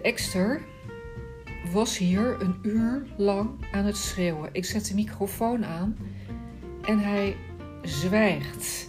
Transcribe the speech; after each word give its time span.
ekster 0.00 0.60
was 1.72 1.98
hier 1.98 2.36
een 2.40 2.58
uur 2.62 3.06
lang 3.16 3.50
aan 3.72 3.84
het 3.84 3.96
schreeuwen. 3.96 4.48
Ik 4.52 4.64
zet 4.64 4.86
de 4.86 4.94
microfoon 4.94 5.64
aan 5.64 5.96
en 6.82 6.98
hij 6.98 7.36
zwijgt. 7.82 8.88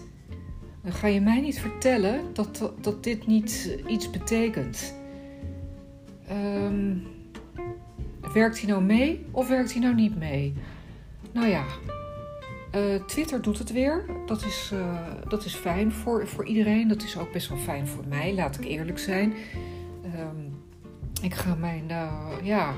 Ga 0.86 1.08
je 1.08 1.22
mij 1.22 1.42
niet 1.42 1.60
vertellen 1.60 2.34
dat, 2.34 2.72
dat, 2.82 3.04
dit 3.04 3.28
niet 3.28 3.80
iets 3.88 4.10
betekent. 4.10 4.94
Um, 6.32 7.04
werkt 8.34 8.60
hij 8.62 8.70
nou 8.70 8.84
mee 8.84 9.26
of 9.32 9.48
werkt 9.48 9.72
hij 9.72 9.82
nou 9.82 9.96
niet 9.96 10.18
mee? 10.18 10.54
Nou 11.32 11.48
ja, 11.48 11.66
uh, 12.76 13.04
Twitter 13.06 13.42
doet 13.42 13.58
het 13.58 13.72
weer. 13.72 14.06
Dat 14.26 14.46
is, 14.46 14.72
uh, 14.74 14.98
dat 15.28 15.46
is 15.46 15.56
fijn 15.56 15.92
voor, 15.92 16.28
voor 16.28 16.46
iedereen. 16.46 16.88
Dat 16.88 17.04
is 17.04 17.18
ook 17.18 17.32
best 17.32 17.50
wel 17.50 17.58
fijn 17.58 17.88
voor 17.88 18.04
mij, 18.08 18.34
laat 18.34 18.58
ik 18.58 18.66
eerlijk 18.66 19.00
zijn. 19.00 19.34
Um, 20.20 20.55
ik 21.26 21.34
ga 21.34 21.56
mijn, 21.56 21.84
uh, 21.90 22.12
ja, 22.44 22.74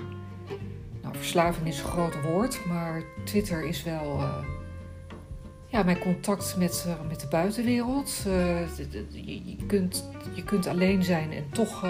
nou, 1.02 1.16
verslaving 1.16 1.68
is 1.68 1.80
een 1.80 1.86
groot 1.86 2.22
woord, 2.22 2.66
maar 2.66 3.04
Twitter 3.26 3.68
is 3.68 3.84
wel 3.84 4.24
ja, 5.68 5.84
mijn 5.84 6.00
contact 6.00 6.56
met, 6.58 6.88
met 7.08 7.20
de 7.20 7.28
buitenwereld. 7.28 8.22
Je, 8.24 9.42
je, 9.46 9.66
kunt, 9.68 10.10
je 10.34 10.44
kunt 10.44 10.68
alleen 10.68 11.04
zijn 11.04 11.32
en 11.32 11.50
toch 11.52 11.86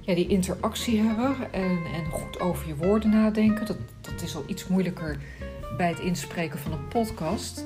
ja, 0.00 0.14
die 0.14 0.28
interactie 0.28 1.00
hebben 1.00 1.52
en, 1.52 1.78
en 1.94 2.04
goed 2.10 2.40
over 2.40 2.68
je 2.68 2.76
woorden 2.76 3.10
nadenken. 3.10 3.66
Dat, 3.66 3.78
dat 4.00 4.22
is 4.22 4.36
al 4.36 4.44
iets 4.46 4.66
moeilijker 4.66 5.18
bij 5.76 5.88
het 5.88 6.00
inspreken 6.00 6.58
van 6.58 6.72
een 6.72 6.88
podcast. 6.88 7.64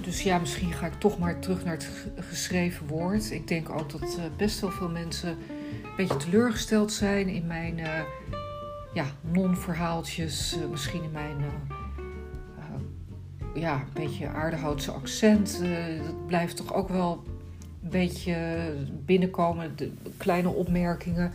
Dus 0.00 0.22
ja, 0.22 0.38
misschien 0.38 0.72
ga 0.72 0.86
ik 0.86 0.98
toch 0.98 1.18
maar 1.18 1.38
terug 1.38 1.64
naar 1.64 1.74
het 1.74 1.88
geschreven 2.16 2.86
woord. 2.86 3.30
Ik 3.30 3.48
denk 3.48 3.70
ook 3.70 3.90
dat 3.90 4.18
best 4.36 4.60
wel 4.60 4.70
veel 4.70 4.88
mensen 4.88 5.38
een 5.92 6.08
beetje 6.08 6.16
teleurgesteld 6.16 6.92
zijn 6.92 7.28
in 7.28 7.46
mijn 7.46 7.78
uh, 7.78 8.00
ja, 8.94 9.04
non-verhaaltjes. 9.20 10.56
Uh, 10.56 10.70
misschien 10.70 11.02
in 11.02 11.10
mijn 11.10 11.36
ja, 13.54 13.74
een 13.74 13.92
beetje 13.92 14.28
aardehoutse 14.28 14.90
accent. 14.90 15.62
dat 16.06 16.26
blijft 16.26 16.56
toch 16.56 16.74
ook 16.74 16.88
wel 16.88 17.24
een 17.82 17.90
beetje 17.90 18.36
binnenkomen, 19.04 19.76
de 19.76 19.92
kleine 20.16 20.48
opmerkingen. 20.48 21.32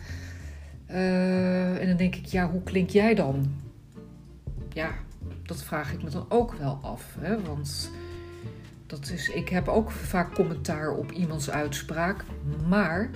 en 0.86 1.86
dan 1.86 1.96
denk 1.96 2.14
ik, 2.14 2.26
ja, 2.26 2.50
hoe 2.50 2.62
klink 2.62 2.90
jij 2.90 3.14
dan? 3.14 3.54
Ja, 4.72 4.94
dat 5.42 5.62
vraag 5.62 5.92
ik 5.92 6.02
me 6.02 6.10
dan 6.10 6.26
ook 6.28 6.52
wel 6.52 6.78
af. 6.82 7.16
Hè? 7.20 7.42
Want 7.42 7.90
dat 8.86 9.10
is, 9.10 9.28
ik 9.28 9.48
heb 9.48 9.68
ook 9.68 9.90
vaak 9.90 10.34
commentaar 10.34 10.90
op 10.90 11.12
iemands 11.12 11.50
uitspraak. 11.50 12.24
Maar 12.68 13.10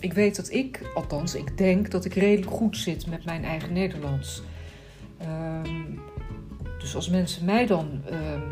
ik 0.00 0.12
weet 0.12 0.36
dat 0.36 0.50
ik, 0.50 0.90
althans, 0.94 1.34
ik 1.34 1.58
denk 1.58 1.90
dat 1.90 2.04
ik 2.04 2.14
redelijk 2.14 2.52
goed 2.52 2.76
zit 2.76 3.06
met 3.06 3.24
mijn 3.24 3.44
eigen 3.44 3.72
Nederlands. 3.72 4.42
Um, 5.22 6.00
dus 6.78 6.94
als 6.94 7.08
mensen 7.08 7.44
mij 7.44 7.66
dan 7.66 8.02
um, 8.10 8.42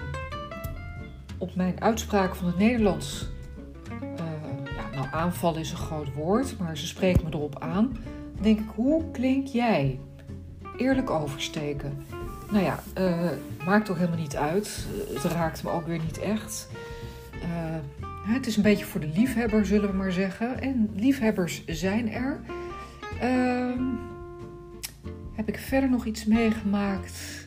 op 1.39 1.55
mijn 1.55 1.81
uitspraak 1.81 2.35
van 2.35 2.47
het 2.47 2.59
Nederlands. 2.59 3.27
Uh, 4.03 4.09
ja, 4.77 4.99
nou, 4.99 5.07
aanvallen 5.11 5.61
is 5.61 5.71
een 5.71 5.77
groot 5.77 6.15
woord, 6.15 6.59
maar 6.59 6.77
ze 6.77 6.87
spreken 6.87 7.25
me 7.25 7.31
erop 7.31 7.59
aan. 7.59 7.97
Dan 8.35 8.43
denk 8.43 8.59
ik, 8.59 8.67
hoe 8.75 9.11
klink 9.11 9.47
jij? 9.47 10.01
Eerlijk 10.77 11.11
oversteken. 11.11 12.05
Nou 12.51 12.65
ja, 12.65 12.83
uh, 12.99 13.31
maakt 13.67 13.91
ook 13.91 13.97
helemaal 13.97 14.19
niet 14.19 14.37
uit. 14.37 14.87
Het 15.15 15.25
raakt 15.25 15.63
me 15.63 15.71
ook 15.71 15.87
weer 15.87 16.01
niet 16.05 16.19
echt. 16.19 16.69
Uh, 17.35 18.06
het 18.35 18.47
is 18.47 18.57
een 18.57 18.63
beetje 18.63 18.85
voor 18.85 19.01
de 19.01 19.11
liefhebber, 19.15 19.67
zullen 19.67 19.91
we 19.91 19.97
maar 19.97 20.13
zeggen. 20.13 20.61
En 20.61 20.91
liefhebbers 20.95 21.65
zijn 21.67 22.13
er. 22.13 22.41
Uh, 23.23 23.81
heb 25.33 25.49
ik 25.49 25.59
verder 25.59 25.91
nog 25.91 26.05
iets 26.05 26.25
meegemaakt? 26.25 27.47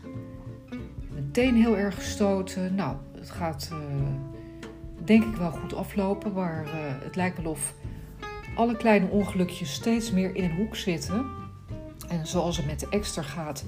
Meteen 1.13 1.55
heel 1.55 1.77
erg 1.77 1.95
gestoten. 1.95 2.75
Nou, 2.75 2.95
het 3.15 3.29
gaat 3.29 3.69
uh, 3.73 3.79
denk 5.03 5.23
ik 5.23 5.35
wel 5.35 5.51
goed 5.51 5.75
aflopen. 5.75 6.33
Maar 6.33 6.65
het 7.03 7.15
lijkt 7.15 7.41
wel 7.41 7.51
of 7.51 7.73
alle 8.55 8.77
kleine 8.77 9.07
ongelukjes 9.07 9.73
steeds 9.73 10.11
meer 10.11 10.35
in 10.35 10.43
een 10.43 10.55
hoek 10.55 10.75
zitten. 10.75 11.25
En 12.07 12.27
zoals 12.27 12.57
het 12.57 12.65
met 12.65 12.79
de 12.79 12.87
extra 12.89 13.21
gaat, 13.21 13.65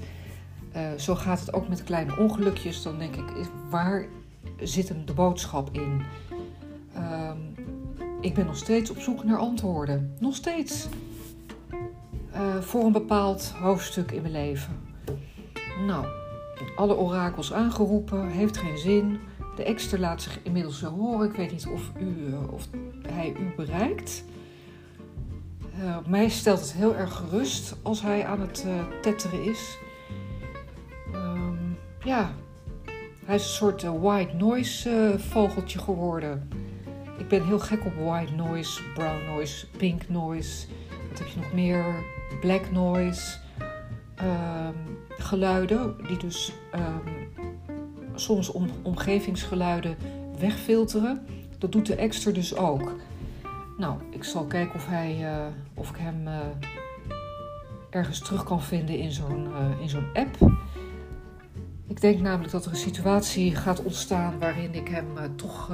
uh, 0.76 0.80
zo 0.98 1.14
gaat 1.14 1.40
het 1.40 1.52
ook 1.52 1.68
met 1.68 1.84
kleine 1.84 2.16
ongelukjes. 2.16 2.82
Dan 2.82 2.98
denk 2.98 3.16
ik, 3.16 3.24
waar 3.70 4.06
zit 4.60 4.88
hem 4.88 5.06
de 5.06 5.14
boodschap 5.14 5.68
in? 5.72 6.02
Ik 8.22 8.34
ben 8.34 8.46
nog 8.46 8.56
steeds 8.56 8.90
op 8.90 8.98
zoek 8.98 9.24
naar 9.24 9.38
antwoorden. 9.38 10.16
Nog 10.20 10.34
steeds. 10.34 10.88
Uh, 12.34 12.60
voor 12.60 12.84
een 12.84 12.92
bepaald 12.92 13.52
hoofdstuk 13.60 14.10
in 14.10 14.22
mijn 14.22 14.32
leven. 14.32 14.72
Nou, 15.86 16.06
alle 16.76 16.96
orakels 16.96 17.52
aangeroepen, 17.52 18.28
heeft 18.28 18.56
geen 18.56 18.78
zin. 18.78 19.18
De 19.56 19.64
extra 19.64 19.98
laat 19.98 20.22
zich 20.22 20.38
inmiddels 20.42 20.82
horen. 20.82 21.28
Ik 21.28 21.36
weet 21.36 21.50
niet 21.50 21.66
of, 21.66 21.90
u, 22.00 22.26
uh, 22.28 22.52
of 22.52 22.68
hij 23.08 23.34
u 23.40 23.54
bereikt. 23.56 24.24
Uh, 25.78 25.96
mij 26.06 26.28
stelt 26.28 26.60
het 26.60 26.72
heel 26.72 26.96
erg 26.96 27.12
gerust 27.12 27.76
als 27.82 28.02
hij 28.02 28.26
aan 28.26 28.40
het 28.40 28.66
tetteren 29.02 29.44
is 29.44 29.78
ja, 32.04 32.30
hij 33.24 33.34
is 33.34 33.42
een 33.42 33.48
soort 33.48 33.82
white 33.82 34.36
noise 34.36 35.14
vogeltje 35.18 35.78
geworden. 35.78 36.48
Ik 37.18 37.28
ben 37.28 37.46
heel 37.46 37.58
gek 37.58 37.84
op 37.84 37.94
white 37.94 38.32
noise, 38.32 38.82
brown 38.94 39.24
noise, 39.26 39.66
pink 39.76 40.08
noise. 40.08 40.66
Wat 41.08 41.18
heb 41.18 41.28
je 41.28 41.40
nog 41.40 41.52
meer? 41.52 41.84
Black 42.40 42.70
noise. 42.70 43.38
Um, 44.22 44.98
geluiden 45.08 45.96
die 46.06 46.16
dus 46.16 46.52
um, 46.74 47.28
soms 48.14 48.50
om, 48.50 48.70
omgevingsgeluiden 48.82 49.96
wegfilteren. 50.38 51.26
Dat 51.58 51.72
doet 51.72 51.86
de 51.86 51.94
extra 51.94 52.30
dus 52.30 52.56
ook. 52.56 52.92
Nou, 53.76 53.96
ik 54.10 54.24
zal 54.24 54.44
kijken 54.44 54.74
of, 54.74 54.86
hij, 54.86 55.18
uh, 55.20 55.46
of 55.74 55.90
ik 55.90 55.96
hem 55.96 56.28
ergens 57.90 58.18
terug 58.18 58.44
kan 58.44 58.62
vinden 58.62 58.98
in 58.98 59.12
zo'n 59.12 59.48
in 59.80 59.88
zo'n 59.88 60.06
app. 60.14 60.36
Ik 61.86 62.00
denk 62.00 62.20
namelijk 62.20 62.52
dat 62.52 62.64
er 62.64 62.70
een 62.70 62.76
situatie 62.76 63.54
gaat 63.56 63.82
ontstaan 63.82 64.38
waarin 64.38 64.74
ik 64.74 64.88
hem 64.88 65.36
toch 65.36 65.70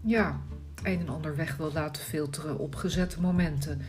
ja, 0.00 0.40
een 0.82 1.00
en 1.00 1.08
ander 1.08 1.36
weg 1.36 1.56
wil 1.56 1.70
laten 1.74 2.02
filteren 2.02 2.58
op 2.58 2.74
gezette 2.74 3.20
momenten. 3.20 3.80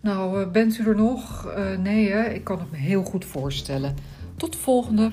Nou, 0.00 0.40
uh, 0.40 0.50
bent 0.50 0.78
u 0.78 0.88
er 0.88 0.96
nog? 0.96 1.54
nee, 1.78 2.10
hè? 2.10 2.22
ik 2.22 2.44
kan 2.44 2.58
het 2.58 2.70
me 2.70 2.76
heel 2.76 3.02
goed 3.02 3.24
voorstellen. 3.24 3.94
Tot 4.36 4.52
de 4.52 4.58
volgende. 4.58 5.12